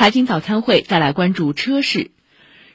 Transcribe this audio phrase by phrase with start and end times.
[0.00, 2.10] 财经早餐会再来关注车市。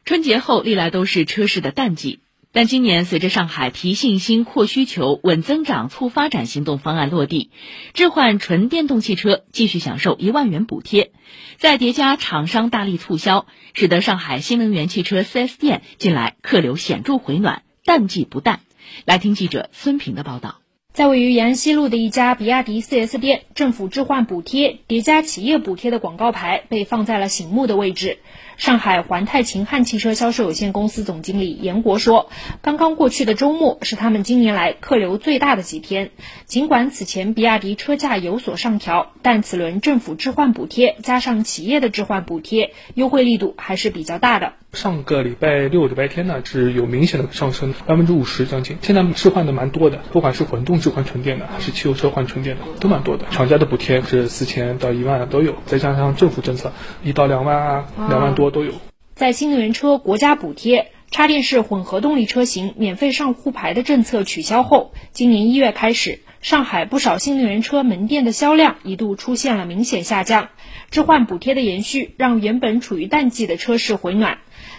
[0.05, 2.19] 春节后历来都是车市的淡季，
[2.51, 7.49] 但今年随着上海提信心、扩需求、稳增长、促发展行动方案落地，
[7.95, 11.13] 置换纯电动汽车继续享受一万元补贴，
[11.57, 18.59] 再叠加厂商大力促销，使得上海新能源汽车 4S 店近来客流显著回暖，淡季不淡。
[19.03, 20.59] 来听记者孙平的报道。
[20.95, 28.19] 在位于延安西路的一家比亚迪 4S 店，政府置换补贴叠加企业补贴的广告牌被放在了醒目的位置。
[28.55, 32.29] 上海环泰秦汉汽车销售有限公司总经理严国说
[32.63, 36.11] ：“刚刚过去的周末是他们今年来客流最大的几天。
[36.45, 44.53] 尽管此前比亚迪车价有所上调，但此轮政府置换补贴加上企业的置换补贴，优惠力度还是比较大的。
[44.75, 48.77] 上个礼拜六、礼拜天呢是有明显的上升，百分之五十将近。
[48.81, 53.25] 现在置换的蛮多的，不管是混动置换纯电的，还是汽油车换纯电的，都蛮多的。
[53.31, 56.71] 厂家的补贴是四千到一万都有，再加上政府政策，
[57.03, 58.71] 一到两万啊，两万多。”都有。
[59.15, 70.49] 在新能源车国家补贴、插电式混合动力车型免费上沪牌的政策取消后，今年一月开始，上海不少新能源车门店的销量一度出现了明显下降。
[70.91, 74.37] 置换补贴的延续，让原本处于淡季的车市回暖。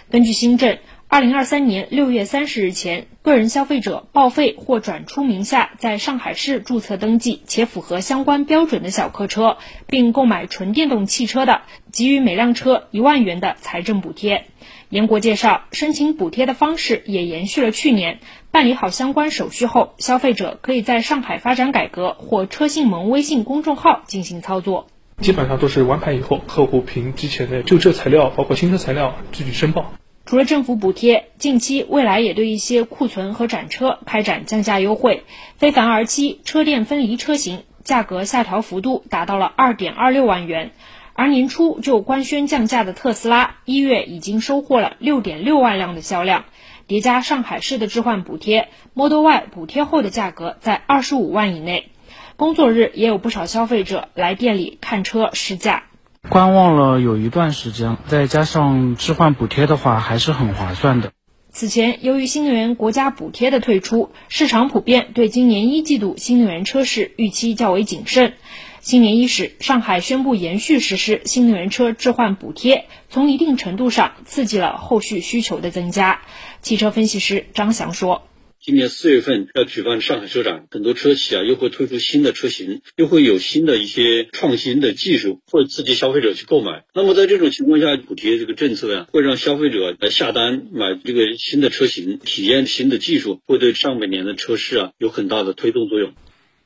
[0.09, 0.77] 根据新政。
[1.09, 11.61] 二零二三年六月三十日前，个人消费者报废或转出名下在上海市注册登记且符合相关标准的小客车，并购买纯电动汽车的，
[11.93, 14.47] 给予每辆车一万元的财政补贴。
[14.89, 18.19] 严国介绍，申请补贴的方式也延续了去年，
[18.51, 24.87] 办理好相关手续后，消费者可以在上海发展改革或车信盟微信公众号进行操作。
[25.21, 29.93] 基本上都是完盘以后，客户凭之前的旧车材料，包括新车材料，自己申报。
[30.27, 35.23] 除了政府补贴，近期蔚来也对一些库存和展车开展降价优惠。
[35.55, 40.71] 非凡 R 七车电分离车型价格下调幅度达到了二点二六万元，
[41.13, 46.43] 而年初就官宣降价的特斯拉，一月已经收获了六点六万辆的销量。
[46.87, 51.91] 叠加上海市的置换补贴，Model Y 补贴后的价格在二十五万以内。
[52.35, 55.85] 工作日也有不少消费者来店里看车试驾。
[56.29, 61.11] 观望了有一段时间，再加上置换补贴的话，还是很划算的。
[61.49, 68.33] 此前，由于新能源国家补贴的退出，市场普遍对今年一季度新能源车市预期较为谨慎。
[68.81, 76.21] 新年伊始，上海宣布延续实施新能源车置换补贴，从一定程度上刺激了后续需求的增加。
[76.61, 78.23] 汽车分析师张翔说。
[78.59, 86.83] 今年四月份要举办上海车展，很多车企啊又会推出新的车型，又会有新的一些创新的技术，会刺激消费者去购买。
[86.93, 96.13] 那么在这种情况下，补贴这个政策呀，会让消费者来下单买这个新的车型，体验新的技术，会对上半年的车市啊有很大的推动作用。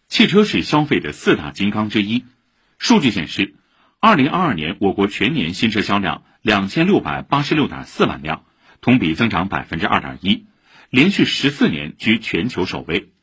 [0.07, 2.23] 汽车是消费的四大金刚之一。
[2.79, 3.53] 数据显示，
[3.99, 8.45] 二零二二年我国全年新车销量两千六百八十六点四万辆，
[8.79, 10.45] 同比增长百分之二点一。
[10.91, 13.13] 连续十四年居全球首位，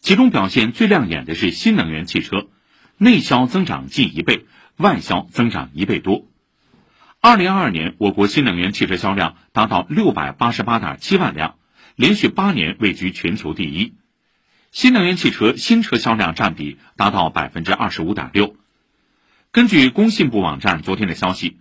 [0.00, 2.46] 其中表现最亮眼的是新能源汽车，
[2.96, 4.46] 内销增长近一倍，
[4.78, 6.26] 外销增长一倍多。
[7.20, 11.56] 二零二二年，我国新能源汽车销量达到六百八十八点七万辆，
[11.94, 13.92] 连续八年位居全球第一。
[14.72, 18.56] 新能源汽车新车销量占比达到百分之二十五点六。
[19.52, 21.58] 根据工信部网站昨天的消息，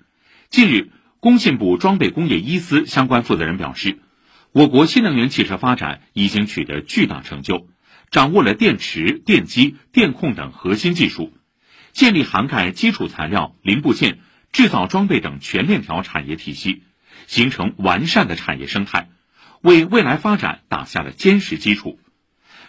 [0.50, 0.90] 近日，
[1.20, 4.00] 工信部装备工业一司相关负责人表示。
[4.54, 7.70] 我国新能源汽车发展已经取得巨大成就，
[8.12, 11.34] 掌握了电池、电机、电控等核心技术，
[11.92, 14.20] 建立涵盖基础材料、零部件、
[14.52, 16.84] 制造装备等全链条产业体系，
[17.26, 19.10] 形成完善的产业生态，
[19.62, 22.00] 为未来发展打下了坚实基础。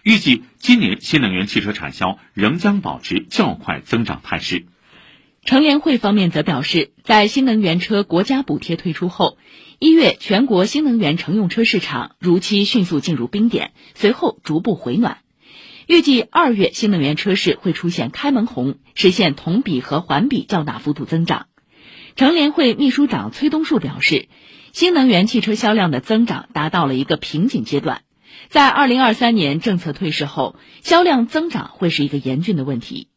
[0.02, 4.64] 预计今年新能源汽车产销仍将保持较快增长态势。
[5.44, 9.36] 乘联会方面则表示，在新能源车国家补贴推出后，
[9.78, 15.18] 一月全国新能源乘用车市场如期迅速进入冰点，随后逐步回暖。
[15.86, 21.46] 预计二月新能源车市会出现开门红，实现同比和环比较大幅度增长。
[22.16, 24.28] 乘联会秘书长崔东树表示，
[24.72, 28.00] 新能源汽车销量的增长达到了一个瓶颈阶段，
[28.48, 33.08] 在二零二三年政策退市后，销量增长会是一个严峻的问题。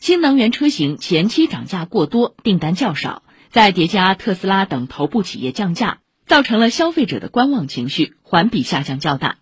[0.00, 9.38] 新能源车型前期涨价过多，订单较少，再叠加特斯拉等头部企业降价，造成了消费者的观望情绪，环比下降较大。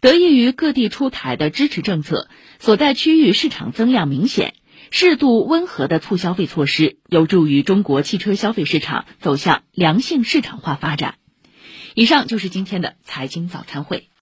[0.00, 2.28] 得益于各地出台的支持政策，
[2.60, 4.54] 所在区域市场增量明显，
[4.90, 11.16] 适度温和的促消费措施有助于中国汽车消费市场走向良性市场化发展。
[11.94, 14.08] 以上就是今天的财经早餐会。